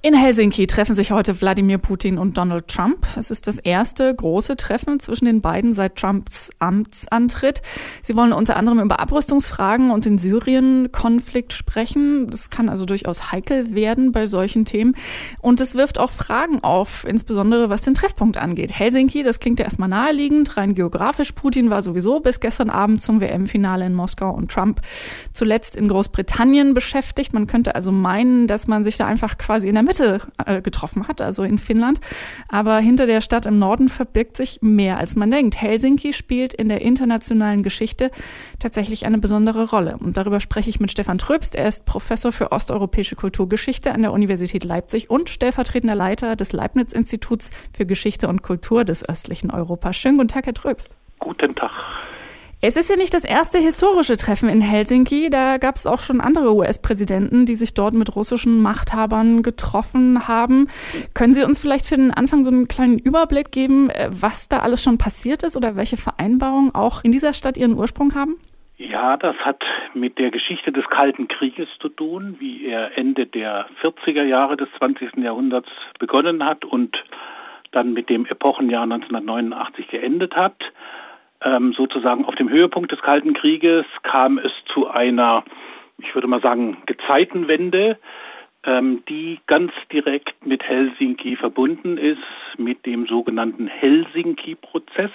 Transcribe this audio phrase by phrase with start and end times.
[0.00, 3.04] In Helsinki treffen sich heute Wladimir Putin und Donald Trump.
[3.16, 7.62] Es ist das erste große Treffen zwischen den beiden seit Trumps Amtsantritt.
[8.04, 12.30] Sie wollen unter anderem über Abrüstungsfragen und den Syrien-Konflikt sprechen.
[12.30, 14.94] Das kann also durchaus heikel werden bei solchen Themen.
[15.40, 18.78] Und es wirft auch Fragen auf, insbesondere was den Treffpunkt angeht.
[18.78, 21.32] Helsinki, das klingt ja erstmal naheliegend, rein geografisch.
[21.32, 24.80] Putin war sowieso bis gestern Abend zum WM-Finale in Moskau und Trump
[25.32, 27.34] zuletzt in Großbritannien beschäftigt.
[27.34, 31.08] Man könnte also meinen, dass man sich da einfach quasi in der Mitte äh, getroffen
[31.08, 32.00] hat, also in Finnland.
[32.48, 35.60] Aber hinter der Stadt im Norden verbirgt sich mehr, als man denkt.
[35.60, 38.12] Helsinki spielt in der internationalen Geschichte
[38.60, 39.96] tatsächlich eine besondere Rolle.
[39.98, 41.56] Und darüber spreche ich mit Stefan Tröbst.
[41.56, 47.50] Er ist Professor für osteuropäische Kulturgeschichte an der Universität Leipzig und stellvertretender Leiter des Leibniz-Instituts
[47.76, 49.92] für Geschichte und Kultur des östlichen Europa.
[49.92, 50.96] Schönen guten Tag, Herr Tröbst.
[51.18, 51.70] Guten Tag.
[52.60, 55.30] Es ist ja nicht das erste historische Treffen in Helsinki.
[55.30, 60.66] Da gab es auch schon andere US-Präsidenten, die sich dort mit russischen Machthabern getroffen haben.
[61.14, 64.58] Können Sie uns vielleicht für den Anfang so einen kleinen Überblick geben, äh, was da
[64.58, 68.34] alles schon passiert ist oder welche Vereinbarungen auch in dieser Stadt ihren Ursprung haben?
[68.76, 69.62] Ja, das hat
[69.94, 74.68] mit der Geschichte des Kalten Krieges zu tun, wie er Ende der 40er Jahre des
[74.78, 75.18] 20.
[75.18, 75.68] Jahrhunderts
[76.00, 77.04] begonnen hat und
[77.70, 80.56] dann mit dem Epochenjahr 1989 geendet hat
[81.42, 85.44] ähm, sozusagen auf dem Höhepunkt des Kalten Krieges kam es zu einer,
[85.98, 87.98] ich würde mal sagen, Gezeitenwende,
[88.64, 92.18] ähm, die ganz direkt mit Helsinki verbunden ist,
[92.56, 95.12] mit dem sogenannten Helsinki-Prozess.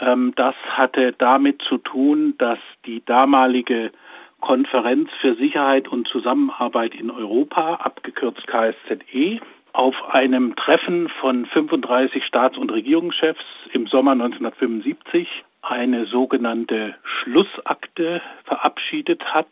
[0.00, 3.92] Ähm, das hatte damit zu tun, dass die damalige
[4.40, 9.40] Konferenz für Sicherheit und Zusammenarbeit in Europa, abgekürzt KSZE,
[9.74, 19.34] auf einem Treffen von 35 Staats- und Regierungschefs im Sommer 1975 eine sogenannte Schlussakte verabschiedet
[19.34, 19.50] hat,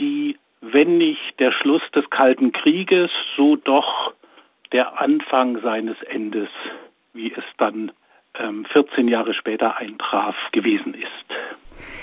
[0.00, 4.14] die, wenn nicht der Schluss des Kalten Krieges, so doch
[4.72, 6.48] der Anfang seines Endes,
[7.12, 7.92] wie es dann
[8.34, 11.08] 14 Jahre später eintraf, gewesen ist.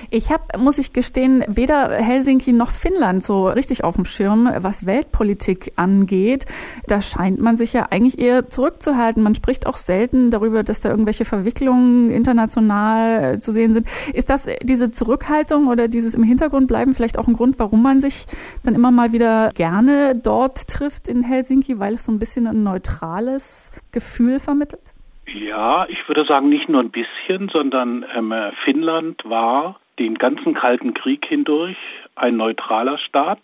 [0.10, 4.86] Ich habe, muss ich gestehen, weder Helsinki noch Finnland so richtig auf dem Schirm, was
[4.86, 6.46] Weltpolitik angeht.
[6.88, 9.24] Da scheint man sich ja eigentlich eher zurückzuhalten.
[9.24, 13.88] Man spricht auch selten darüber, dass da irgendwelche Verwicklungen international äh, zu sehen sind.
[14.14, 18.02] Ist das diese Zurückhaltung oder dieses im Hintergrund bleiben vielleicht auch ein Grund, warum man
[18.02, 18.26] sich
[18.64, 22.64] dann immer mal wieder gerne dort trifft in Helsinki, weil es so ein bisschen ein
[22.64, 24.97] neutrales Gefühl vermittelt?
[25.34, 28.34] Ja, ich würde sagen, nicht nur ein bisschen, sondern ähm,
[28.64, 31.78] Finnland war den ganzen Kalten Krieg hindurch
[32.16, 33.40] ein neutraler Staat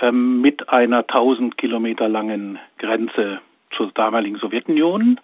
[0.00, 3.40] ähm, mit einer 1000 Kilometer langen Grenze
[3.72, 5.18] zur damaligen Sowjetunion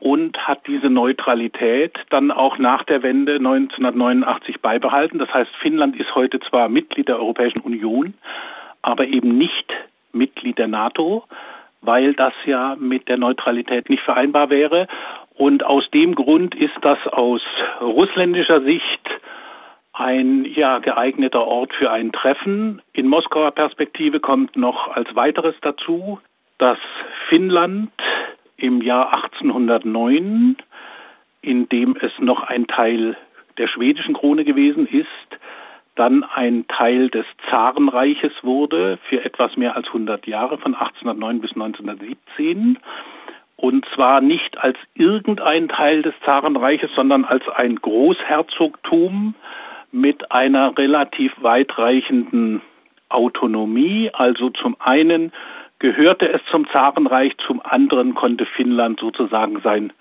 [0.00, 5.18] und hat diese Neutralität dann auch nach der Wende 1989 beibehalten.
[5.18, 8.14] Das heißt, Finnland ist heute zwar Mitglied der Europäischen Union,
[8.82, 9.72] aber eben nicht
[10.12, 11.24] Mitglied der NATO
[11.84, 14.88] weil das ja mit der Neutralität nicht vereinbar wäre.
[15.34, 17.42] Und aus dem Grund ist das aus
[17.80, 19.00] russländischer Sicht
[19.92, 22.82] ein ja, geeigneter Ort für ein Treffen.
[22.92, 26.20] In Moskauer Perspektive kommt noch als weiteres dazu,
[26.58, 26.78] dass
[27.28, 27.92] Finnland
[28.56, 30.56] im Jahr 1809,
[31.42, 33.16] in dem es noch ein Teil
[33.58, 35.06] der schwedischen Krone gewesen ist,
[35.94, 41.52] dann ein Teil des Zarenreiches wurde für etwas mehr als 100 Jahre, von 1809 bis
[41.52, 42.78] 1917.
[43.56, 49.34] Und zwar nicht als irgendein Teil des Zarenreiches, sondern als ein Großherzogtum
[49.92, 52.60] mit einer relativ weitreichenden
[53.08, 54.10] Autonomie.
[54.12, 55.32] Also zum einen
[55.78, 59.92] gehörte es zum Zarenreich, zum anderen konnte Finnland sozusagen sein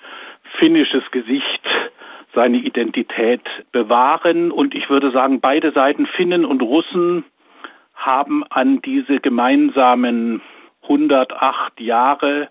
[0.58, 1.62] finnisches Gesicht
[2.34, 4.52] seine Identität bewahren.
[4.52, 7.26] Und ich würde sagen, beide Seiten, Finnen und Russen,
[7.94, 10.42] haben an diese gemeinsamen
[10.84, 12.50] 108 Jahre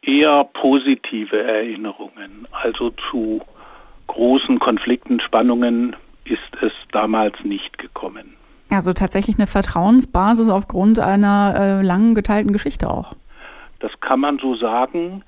[0.00, 2.46] eher positive Erinnerungen.
[2.52, 3.42] Also zu
[4.06, 8.36] großen Konflikten, Spannungen ist es damals nicht gekommen.
[8.70, 13.14] Also tatsächlich eine Vertrauensbasis aufgrund einer äh, langen geteilten Geschichte auch.
[13.78, 15.22] Das kann man so sagen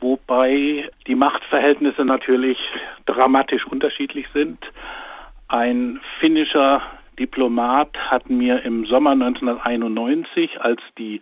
[0.00, 2.58] wobei die Machtverhältnisse natürlich
[3.06, 4.58] dramatisch unterschiedlich sind.
[5.48, 6.82] Ein finnischer
[7.18, 11.20] Diplomat hat mir im Sommer 1991, als die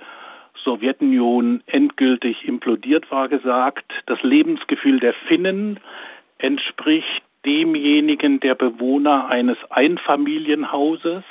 [0.64, 5.80] Sowjetunion endgültig implodiert war, gesagt, das Lebensgefühl der Finnen
[6.38, 11.24] entspricht demjenigen der Bewohner eines Einfamilienhauses,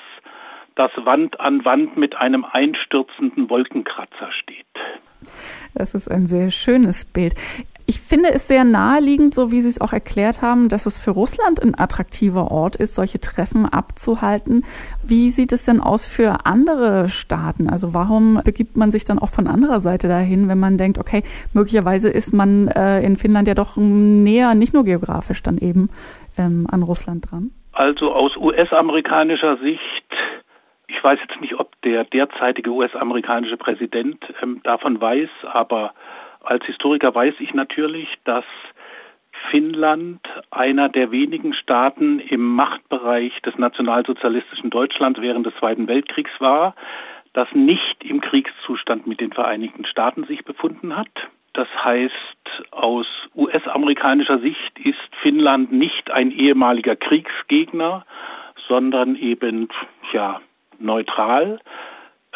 [0.75, 4.65] das Wand an Wand mit einem einstürzenden Wolkenkratzer steht.
[5.73, 7.35] Das ist ein sehr schönes Bild.
[7.89, 11.11] Ich finde es sehr naheliegend, so wie Sie es auch erklärt haben, dass es für
[11.11, 14.65] Russland ein attraktiver Ort ist, solche Treffen abzuhalten.
[15.03, 17.69] Wie sieht es denn aus für andere Staaten?
[17.69, 21.23] Also warum begibt man sich dann auch von anderer Seite dahin, wenn man denkt, okay,
[21.53, 25.89] möglicherweise ist man äh, in Finnland ja doch näher, nicht nur geografisch dann eben
[26.37, 27.51] ähm, an Russland dran?
[27.71, 30.13] Also aus US-amerikanischer Sicht
[30.87, 35.93] ich weiß jetzt nicht, ob der derzeitige US-amerikanische Präsident ähm, davon weiß, aber
[36.41, 38.45] als Historiker weiß ich natürlich, dass
[39.51, 40.19] Finnland
[40.49, 46.75] einer der wenigen Staaten im Machtbereich des nationalsozialistischen Deutschlands während des Zweiten Weltkriegs war,
[47.33, 51.11] das nicht im Kriegszustand mit den Vereinigten Staaten sich befunden hat.
[51.53, 52.13] Das heißt,
[52.71, 58.05] aus US-amerikanischer Sicht ist Finnland nicht ein ehemaliger Kriegsgegner,
[58.67, 59.69] sondern eben
[60.11, 60.41] ja,
[60.79, 61.59] neutral.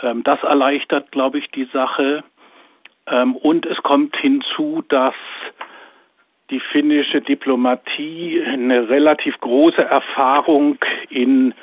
[0.01, 2.23] Ähm, das erleichtert, glaube ich, die Sache.
[3.07, 5.15] Ähm, und es kommt hinzu, dass
[6.49, 10.77] die finnische Diplomatie eine relativ große Erfahrung
[11.09, 11.53] in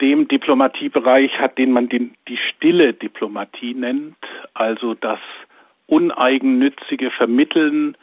[0.00, 4.16] dem Diplomatiebereich hat, den man die, die stille Diplomatie nennt,
[4.54, 5.18] also das
[5.86, 7.96] uneigennützige Vermitteln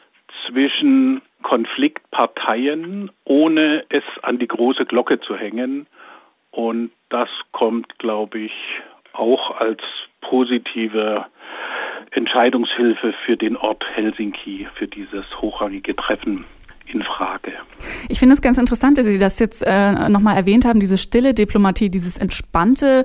[0.46, 5.86] zwischen Konfliktparteien, ohne es an die große Glocke zu hängen.
[6.54, 8.52] Und das kommt, glaube ich,
[9.12, 9.82] auch als
[10.20, 11.26] positive
[12.12, 16.44] Entscheidungshilfe für den Ort Helsinki, für dieses hochrangige Treffen
[16.94, 17.52] in Frage.
[18.08, 21.34] Ich finde es ganz interessant, dass Sie das jetzt äh, nochmal erwähnt haben, diese stille
[21.34, 23.04] Diplomatie, dieses entspannte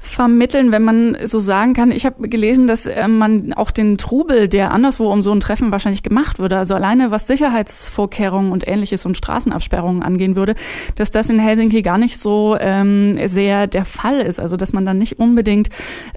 [0.00, 1.90] Vermitteln, wenn man so sagen kann.
[1.90, 5.70] Ich habe gelesen, dass äh, man auch den Trubel, der anderswo um so ein Treffen
[5.70, 10.54] wahrscheinlich gemacht würde, also alleine was Sicherheitsvorkehrungen und ähnliches und Straßenabsperrungen angehen würde,
[10.96, 14.40] dass das in Helsinki gar nicht so ähm, sehr der Fall ist.
[14.40, 15.68] Also dass man dann nicht unbedingt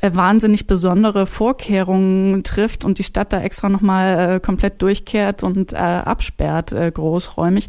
[0.01, 5.74] äh, wahnsinnig besondere Vorkehrungen trifft und die Stadt da extra nochmal äh, komplett durchkehrt und
[5.74, 6.71] äh, absperrt.
[6.71, 7.67] Äh, großräumig.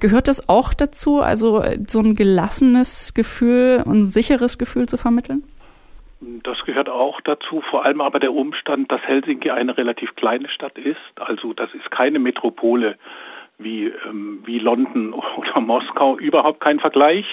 [0.00, 5.44] Gehört das auch dazu, also so ein gelassenes Gefühl und sicheres Gefühl zu vermitteln?
[6.44, 10.78] Das gehört auch dazu, vor allem aber der Umstand, dass Helsinki eine relativ kleine Stadt
[10.78, 10.96] ist.
[11.16, 12.96] Also das ist keine Metropole
[13.58, 17.26] wie, ähm, wie London oder Moskau, überhaupt kein Vergleich.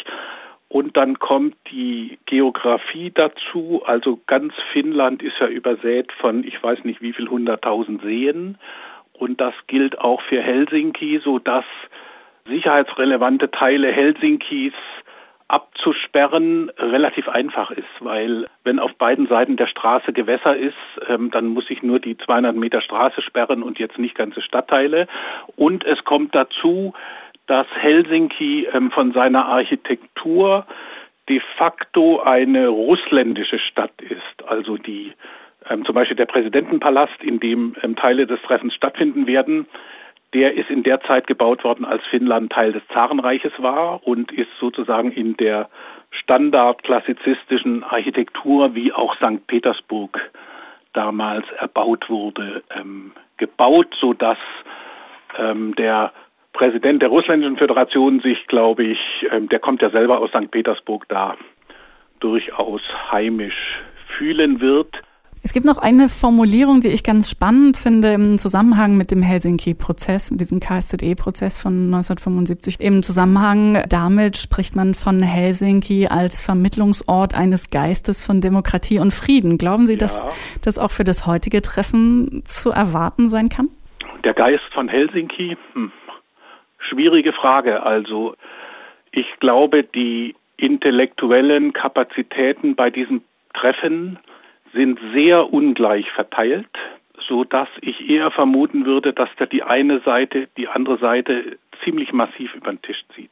[0.69, 3.81] Und dann kommt die Geografie dazu.
[3.85, 8.57] Also ganz Finnland ist ja übersät von, ich weiß nicht wie viel, hunderttausend Seen.
[9.19, 11.65] Und das gilt auch für Helsinki, sodass
[12.47, 14.73] sicherheitsrelevante Teile Helsinkis
[15.49, 20.77] abzusperren relativ einfach ist, weil wenn auf beiden Seiten der Straße Gewässer ist,
[21.07, 25.07] ähm, dann muss ich nur die 200 Meter Straße sperren und jetzt nicht ganze Stadtteile.
[25.55, 26.93] Und es kommt dazu,
[27.47, 30.65] dass Helsinki ähm, von seiner Architektur
[31.27, 34.47] de facto eine russländische Stadt ist.
[34.47, 35.13] Also die
[35.85, 39.67] zum Beispiel der Präsidentenpalast, in dem ähm, Teile des Treffens stattfinden werden,
[40.33, 44.49] der ist in der Zeit gebaut worden, als Finnland Teil des Zarenreiches war und ist
[44.59, 45.69] sozusagen in der
[46.11, 49.45] standardklassizistischen Architektur, wie auch St.
[49.47, 50.31] Petersburg
[50.93, 54.37] damals erbaut wurde, ähm, gebaut, sodass
[55.37, 56.11] ähm, der
[56.53, 58.99] Präsident der Russländischen Föderation sich, glaube ich,
[59.31, 60.49] ähm, der kommt ja selber aus St.
[60.51, 61.35] Petersburg da,
[62.19, 63.81] durchaus heimisch
[64.17, 65.01] fühlen wird.
[65.41, 70.31] Es gibt noch eine Formulierung, die ich ganz spannend finde im Zusammenhang mit dem Helsinki-Prozess,
[70.31, 72.75] mit diesem KSZE-Prozess von 1975.
[72.79, 79.57] Im Zusammenhang damit spricht man von Helsinki als Vermittlungsort eines Geistes von Demokratie und Frieden.
[79.57, 79.99] Glauben Sie, ja.
[79.99, 80.27] dass
[80.61, 83.69] das auch für das heutige Treffen zu erwarten sein kann?
[84.25, 85.55] Der Geist von Helsinki?
[85.73, 85.91] Hm.
[86.79, 87.83] Schwierige Frage.
[87.83, 88.35] Also
[89.11, 93.21] ich glaube, die intellektuellen Kapazitäten bei diesem
[93.53, 94.19] Treffen
[94.73, 96.69] sind sehr ungleich verteilt,
[97.27, 102.13] so dass ich eher vermuten würde, dass da die eine Seite die andere Seite ziemlich
[102.13, 103.31] massiv über den Tisch zieht.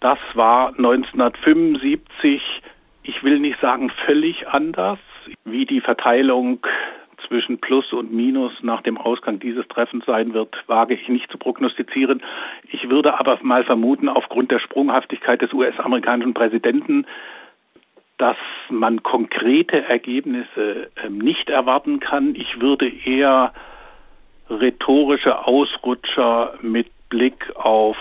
[0.00, 2.62] Das war 1975,
[3.02, 4.98] ich will nicht sagen völlig anders,
[5.44, 6.60] wie die Verteilung
[7.26, 11.36] zwischen Plus und Minus nach dem Ausgang dieses Treffens sein wird, wage ich nicht zu
[11.36, 12.22] prognostizieren.
[12.70, 17.06] Ich würde aber mal vermuten, aufgrund der Sprunghaftigkeit des US-amerikanischen Präsidenten
[18.18, 18.36] dass
[18.68, 22.34] man konkrete Ergebnisse ähm, nicht erwarten kann.
[22.34, 23.52] Ich würde eher
[24.50, 27.96] rhetorische Ausrutscher mit Blick auf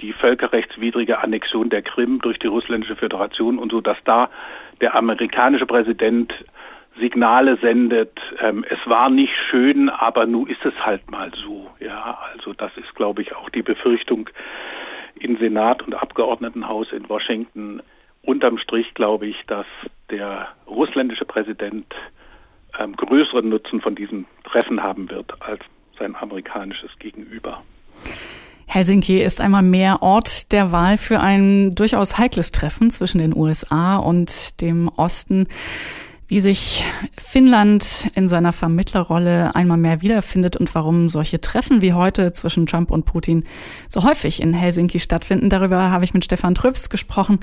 [0.00, 4.30] die völkerrechtswidrige Annexion der Krim durch die russländische Föderation und so, dass da
[4.80, 6.32] der amerikanische Präsident
[6.98, 11.70] Signale sendet, ähm, es war nicht schön, aber nun ist es halt mal so.
[11.80, 14.28] Ja, also das ist, glaube ich, auch die Befürchtung
[15.14, 17.82] im Senat und Abgeordnetenhaus in Washington
[18.22, 19.66] unterm Strich glaube ich, dass
[20.10, 21.86] der russländische Präsident
[22.78, 25.60] ähm, größeren Nutzen von diesem Treffen haben wird als
[25.98, 27.62] sein amerikanisches Gegenüber.
[28.66, 33.96] Helsinki ist einmal mehr Ort der Wahl für ein durchaus heikles Treffen zwischen den USA
[33.96, 35.46] und dem Osten.
[36.32, 36.82] Wie sich
[37.18, 42.90] Finnland in seiner Vermittlerrolle einmal mehr wiederfindet und warum solche Treffen wie heute zwischen Trump
[42.90, 43.44] und Putin
[43.86, 47.40] so häufig in Helsinki stattfinden, darüber habe ich mit Stefan Tröps gesprochen.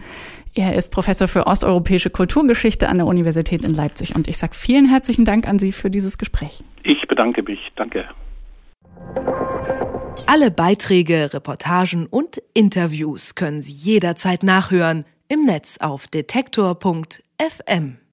[0.56, 4.90] Er ist Professor für osteuropäische Kulturgeschichte an der Universität in Leipzig und ich sage vielen
[4.90, 6.64] herzlichen Dank an Sie für dieses Gespräch.
[6.82, 7.60] Ich bedanke mich.
[7.76, 8.06] Danke.
[10.26, 18.00] Alle Beiträge, Reportagen und Interviews können Sie jederzeit nachhören im Netz auf detektor.fm.